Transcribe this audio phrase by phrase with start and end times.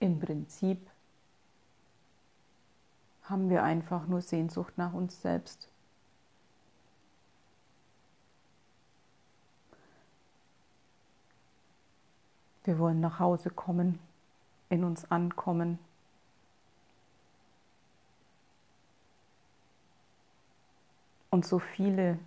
[0.00, 0.90] Im Prinzip
[3.24, 5.68] haben wir einfach nur Sehnsucht nach uns selbst.
[12.64, 13.98] Wir wollen nach Hause kommen,
[14.70, 15.78] in uns ankommen.
[21.30, 22.18] Und so viele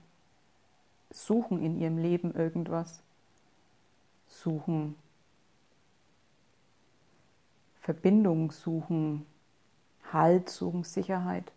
[1.10, 3.02] suchen in ihrem Leben irgendwas,
[4.28, 4.96] suchen
[7.84, 9.26] Verbindung, suchen
[10.14, 11.52] Halt, suchen Sicherheit,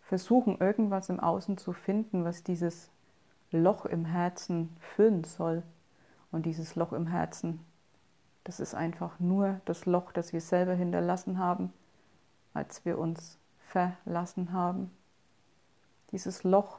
[0.00, 2.88] versuchen irgendwas im Außen zu finden, was dieses
[3.50, 5.64] Loch im Herzen füllen soll.
[6.30, 7.58] Und dieses Loch im Herzen,
[8.44, 11.72] das ist einfach nur das Loch, das wir selber hinterlassen haben,
[12.54, 14.92] als wir uns verlassen haben.
[16.12, 16.78] Dieses Loch,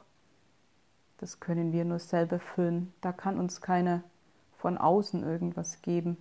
[1.18, 2.94] das können wir nur selber füllen.
[3.02, 4.02] Da kann uns keiner
[4.56, 6.16] von außen irgendwas geben.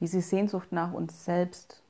[0.00, 1.82] Diese Sehnsucht nach uns selbst,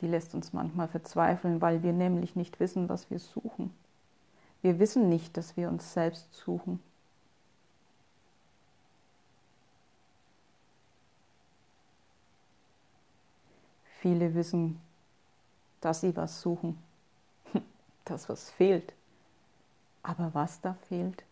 [0.00, 3.74] die lässt uns manchmal verzweifeln, weil wir nämlich nicht wissen, was wir suchen.
[4.62, 6.80] Wir wissen nicht, dass wir uns selbst suchen.
[14.00, 14.80] Viele wissen,
[15.80, 16.80] dass sie was suchen,
[18.04, 18.92] dass was fehlt.
[20.02, 21.24] Aber was da fehlt,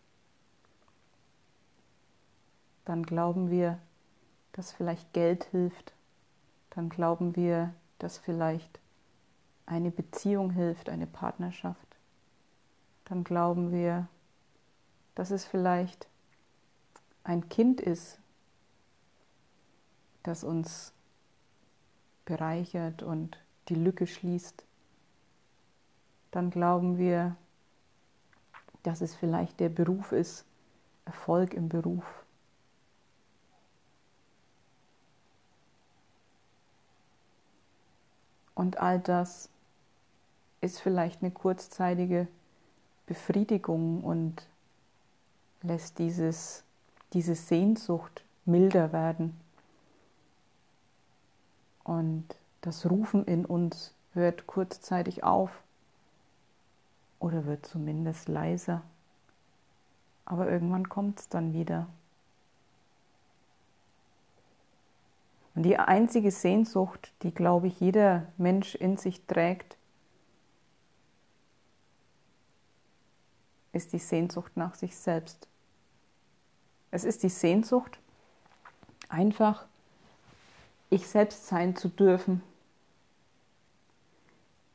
[2.85, 3.79] dann glauben wir,
[4.53, 5.93] dass vielleicht Geld hilft,
[6.71, 8.79] dann glauben wir, dass vielleicht
[9.65, 11.97] eine Beziehung hilft, eine Partnerschaft.
[13.05, 14.07] Dann glauben wir,
[15.15, 16.07] dass es vielleicht
[17.23, 18.19] ein Kind ist,
[20.23, 20.93] das uns
[22.25, 24.63] bereichert und die Lücke schließt.
[26.31, 27.35] Dann glauben wir,
[28.83, 30.45] dass es vielleicht der Beruf ist,
[31.05, 32.03] Erfolg im Beruf.
[38.57, 39.49] Und all das
[40.61, 42.27] ist vielleicht eine kurzzeitige
[43.05, 44.47] Befriedigung und
[45.61, 46.63] lässt dieses,
[47.13, 49.39] diese Sehnsucht milder werden.
[51.83, 52.25] Und
[52.61, 55.51] das Rufen in uns hört kurzzeitig auf
[57.19, 58.81] oder wird zumindest leiser.
[60.25, 61.85] Aber irgendwann kommt es dann wieder.
[65.57, 69.75] Und die einzige Sehnsucht, die, glaube ich, jeder Mensch in sich trägt,
[73.73, 75.47] ist die Sehnsucht nach sich selbst.
[76.91, 77.99] Es ist die Sehnsucht,
[79.09, 79.65] einfach
[80.91, 82.43] ich selbst sein zu dürfen,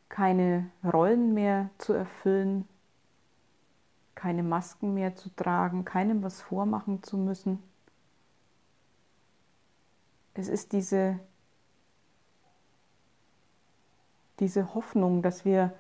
[0.09, 2.69] keine Rollen mehr zu erfüllen,
[4.17, 7.63] keine Masken mehr zu tragen, keinem was vormachen zu müssen
[10.35, 11.19] es ist diese,
[14.41, 15.73] diese Hoffnung, dass wir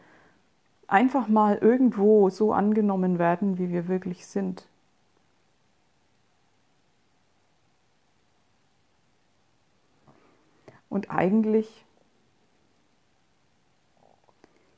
[0.86, 4.66] einfach mal irgendwo so angenommen werden, wie wir wirklich sind.
[10.91, 11.86] Und eigentlich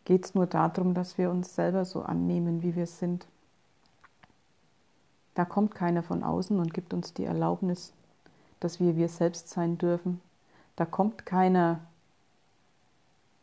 [0.05, 3.27] geht es nur darum, dass wir uns selber so annehmen, wie wir sind.
[5.35, 7.93] Da kommt keiner von außen und gibt uns die Erlaubnis,
[8.65, 10.23] dass wir wir selbst sein dürfen.
[10.75, 11.81] Da kommt keiner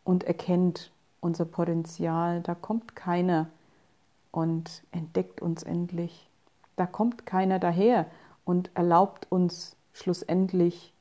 [0.04, 2.42] und erkennt unser Potenzial.
[2.42, 3.48] Da kommt keiner
[4.32, 6.28] und entdeckt uns endlich.
[6.76, 8.08] Da kommt keiner daher
[8.46, 10.92] und erlaubt uns schlussendlich,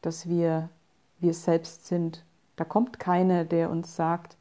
[0.00, 0.68] dass wir
[1.18, 2.24] wir selbst sind.
[2.54, 4.36] Da kommt keiner, der uns sagt,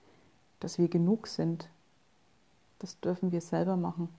[0.60, 1.68] dass wir genug sind.
[2.78, 4.10] Das dürfen wir selber machen.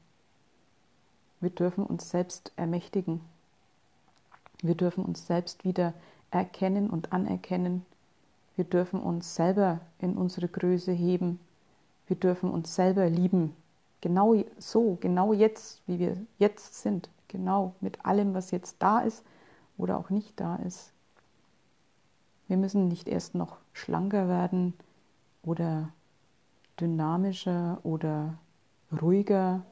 [1.40, 3.20] Wir dürfen uns selbst ermächtigen.
[4.62, 5.92] Wir dürfen uns selbst wieder
[6.30, 7.84] erkennen und anerkennen.
[8.56, 11.38] Wir dürfen uns selber in unsere Größe heben.
[12.06, 13.54] Wir dürfen uns selber lieben.
[14.00, 17.08] Genau so, genau jetzt, wie wir jetzt sind.
[17.28, 19.24] Genau mit allem, was jetzt da ist
[19.76, 20.92] oder auch nicht da ist.
[22.48, 24.74] Wir müssen nicht erst noch schlanker werden
[25.42, 25.88] oder
[26.80, 28.38] dynamischer oder
[29.02, 29.62] ruhiger,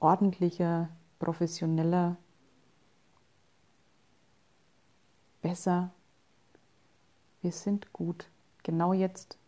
[0.00, 0.88] ordentlicher,
[1.18, 2.16] professioneller,
[5.46, 5.90] besser.
[7.40, 8.28] Wir sind gut,
[8.64, 9.38] genau jetzt.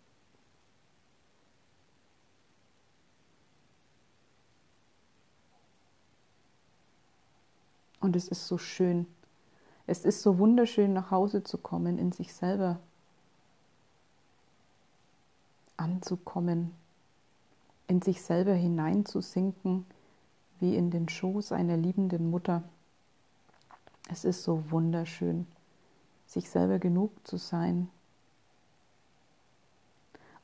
[7.98, 9.08] Und es ist so schön.
[9.88, 12.78] Es ist so wunderschön, nach Hause zu kommen in sich selber.
[15.76, 16.72] anzukommen,
[17.86, 19.86] in sich selber hineinzusinken,
[20.58, 22.64] wie in den Schoß einer liebenden Mutter.
[24.10, 25.46] Es ist so wunderschön,
[26.28, 27.88] sich selber genug zu sein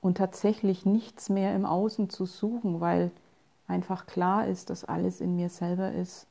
[0.00, 3.10] und tatsächlich nichts mehr im Außen zu suchen, weil
[3.68, 6.26] einfach klar ist, dass alles in mir selber ist.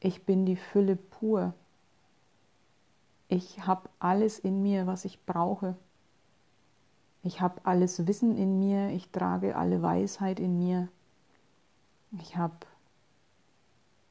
[0.00, 1.52] Ich bin die Fülle pur.
[3.28, 5.74] Ich habe alles in mir, was ich brauche.
[7.24, 10.88] Ich habe alles Wissen in mir, ich trage alle Weisheit in mir.
[12.20, 12.54] Ich habe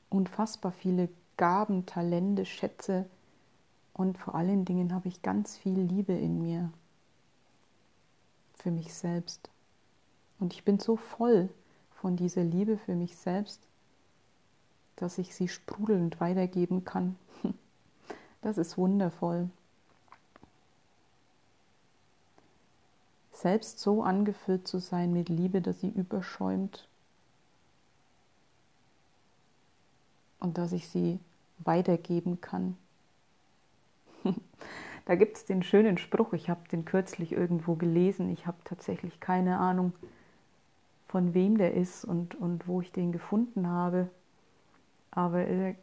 [0.10, 1.08] unfassbar viele
[1.38, 3.10] Gaben, Talente, Schätze
[3.98, 6.72] und vor allen Dingen habe ich ganz viel Liebe in mir
[8.54, 9.50] für mich selbst.
[10.40, 11.50] Und ich bin so voll
[12.00, 13.60] von dieser Liebe für mich selbst,
[14.98, 17.18] dass ich sie sprudelnd weitergeben kann.
[18.44, 19.50] Das ist wundervoll.
[23.34, 26.88] Selbst so angefüllt zu sein mit Liebe, dass sie überschäumt
[30.40, 31.20] und dass ich sie
[31.58, 32.78] weitergeben kann.
[35.08, 39.22] Da gibt es den schönen Spruch, ich habe den kürzlich irgendwo gelesen, ich habe tatsächlich
[39.22, 39.94] keine Ahnung,
[41.08, 44.10] von wem der ist und, und wo ich den gefunden habe.
[45.10, 45.76] Aber er,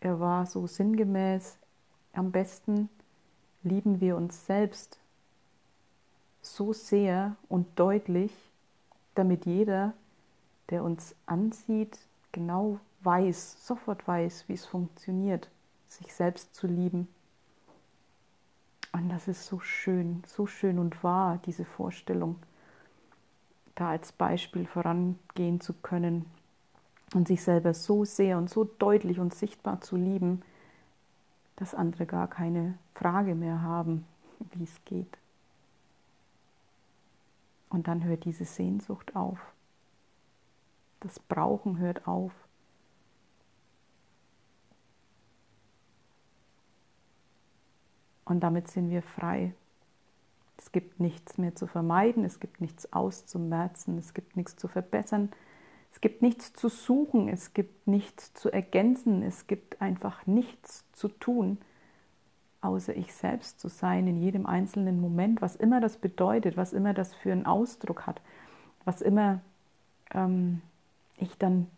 [0.00, 1.58] er war so sinngemäß,
[2.14, 2.88] am besten
[3.64, 4.98] lieben wir uns selbst
[6.40, 8.32] so sehr und deutlich,
[9.14, 9.92] damit jeder,
[10.70, 11.98] der uns ansieht,
[12.32, 15.50] genau weiß, sofort weiß, wie es funktioniert,
[15.86, 17.08] sich selbst zu lieben.
[18.94, 22.36] Und das ist so schön, so schön und wahr, diese Vorstellung,
[23.74, 26.26] da als Beispiel vorangehen zu können
[27.12, 30.42] und sich selber so sehr und so deutlich und sichtbar zu lieben,
[31.56, 34.06] dass andere gar keine Frage mehr haben,
[34.52, 35.18] wie es geht.
[37.70, 39.40] Und dann hört diese Sehnsucht auf.
[41.00, 42.32] Das Brauchen hört auf.
[48.24, 49.52] Und damit sind wir frei.
[50.56, 55.30] Es gibt nichts mehr zu vermeiden, es gibt nichts auszumerzen, es gibt nichts zu verbessern,
[55.92, 61.08] es gibt nichts zu suchen, es gibt nichts zu ergänzen, es gibt einfach nichts zu
[61.08, 61.58] tun,
[62.60, 66.94] außer ich selbst zu sein in jedem einzelnen Moment, was immer das bedeutet, was immer
[66.94, 68.20] das für einen Ausdruck hat,
[68.84, 69.40] was immer
[70.12, 70.62] ähm,
[71.16, 71.68] ich dann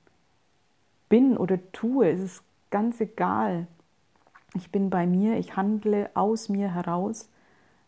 [1.09, 3.67] bin oder tue, es ist ganz egal.
[4.57, 7.29] Ich bin bei mir, ich handle aus mir heraus,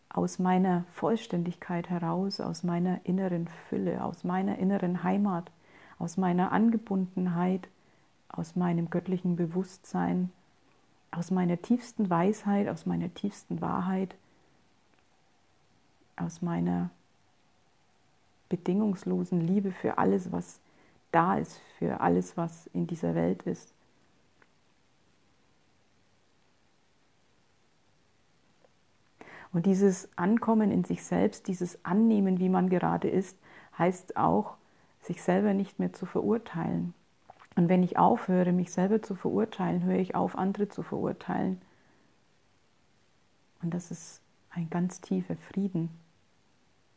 [0.07, 5.49] aus meiner Vollständigkeit heraus, aus meiner inneren Fülle, aus meiner inneren Heimat,
[5.97, 7.67] aus meiner Angebundenheit,
[8.27, 10.29] aus meinem göttlichen Bewusstsein,
[11.09, 14.13] aus meiner tiefsten Weisheit, aus meiner tiefsten Wahrheit,
[16.17, 16.91] aus meiner
[18.49, 20.59] bedingungslosen Liebe für alles, was
[21.11, 23.73] da ist, für alles, was in dieser Welt ist.
[29.51, 33.37] Und dieses Ankommen in sich selbst, dieses Annehmen, wie man gerade ist,
[33.77, 34.57] heißt auch,
[35.01, 36.93] sich selber nicht mehr zu verurteilen.
[37.55, 41.61] Und wenn ich aufhöre, mich selber zu verurteilen, höre ich auf, andere zu verurteilen.
[43.61, 45.89] Und das ist ein ganz tiefer Frieden.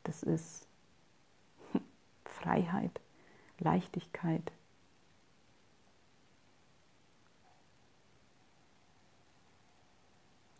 [0.04, 0.66] Das ist
[2.24, 3.00] Freiheit,
[3.58, 4.52] Leichtigkeit.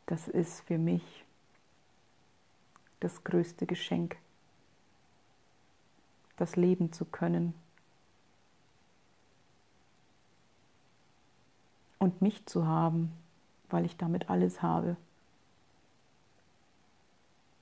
[0.07, 1.22] Das ist für mich
[3.03, 4.17] das größte Geschenk,
[6.37, 7.55] das leben zu können.
[11.99, 13.13] Und mich zu haben,
[13.71, 14.97] weil ich damit alles habe.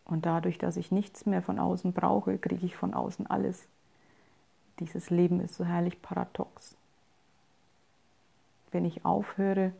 [0.05, 3.69] Und dadurch, dass ich nichts mehr von außen brauche, kriege ich von außen alles.
[4.81, 6.75] Dieses Leben ist so herrlich paradox.
[8.73, 9.73] Wenn ich aufhöre,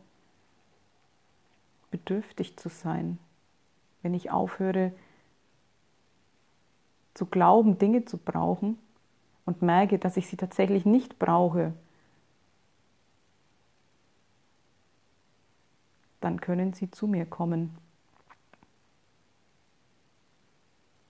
[1.89, 3.17] bedürftig zu sein,
[4.01, 4.93] wenn ich aufhöre,
[7.13, 8.77] zu glauben, Dinge zu brauchen
[9.45, 11.73] und merke, dass ich sie tatsächlich nicht brauche,
[16.21, 17.75] dann können sie zu mir kommen,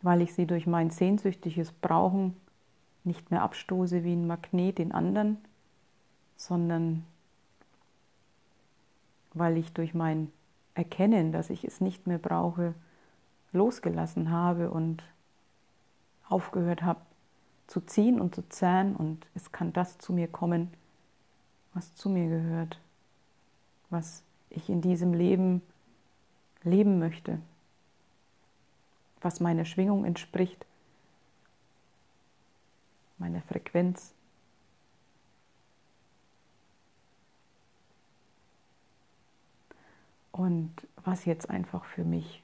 [0.01, 2.35] weil ich sie durch mein sehnsüchtiges Brauchen
[3.03, 5.37] nicht mehr abstoße wie ein Magnet den anderen,
[6.37, 7.05] sondern
[9.33, 10.31] weil ich durch mein
[10.73, 12.73] Erkennen, dass ich es nicht mehr brauche,
[13.51, 15.03] losgelassen habe und
[16.31, 17.01] aufgehört habe
[17.67, 20.73] zu ziehen und zu zähnen und es kann das zu mir kommen,
[21.73, 22.79] was zu mir gehört,
[23.89, 25.61] was ich in diesem Leben
[26.63, 27.39] leben möchte,
[29.21, 30.65] was meiner Schwingung entspricht,
[33.17, 34.13] meiner Frequenz.
[40.31, 40.71] Und
[41.03, 42.41] was jetzt einfach für mich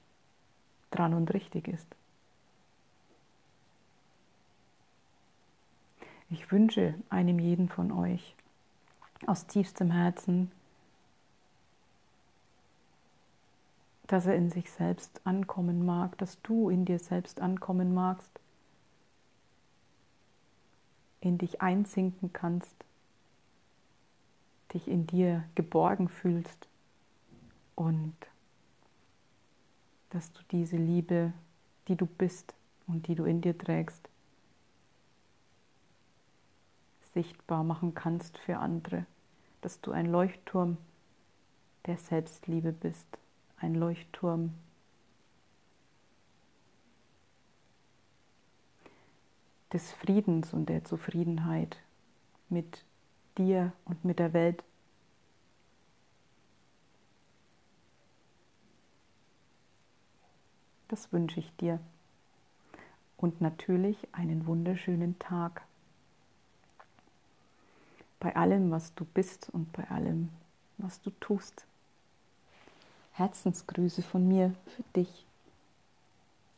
[0.92, 1.88] dran und richtig ist.
[6.30, 8.36] Ich wünsche einem jeden von euch
[9.26, 10.52] aus tiefstem Herzen,
[14.08, 18.32] dass er in sich selbst ankommen mag, dass du in dir selbst ankommen magst,
[21.22, 22.76] in dich einsinken kannst,
[24.74, 26.68] dich in dir geborgen fühlst
[27.76, 28.16] und
[30.10, 31.32] dass du diese Liebe,
[31.88, 32.54] die du bist
[32.88, 34.10] und die du in dir trägst,
[37.18, 39.08] sichtbar machen kannst für andere,
[39.62, 40.78] dass du ein Leuchtturm
[41.88, 43.08] der Selbstliebe bist,
[43.58, 44.54] ein Leuchtturm
[49.74, 51.82] des Friedens und der Zufriedenheit
[52.50, 52.86] mit
[53.40, 54.64] dir und mit der Welt.
[60.88, 61.80] Das wünsche ich dir.
[63.18, 65.66] Und natürlich einen wunderschönen Tag
[68.20, 70.30] bei allem, was du bist und bei allem,
[70.78, 71.66] was du tust.
[73.14, 75.27] Herzensgrüße von mir für dich.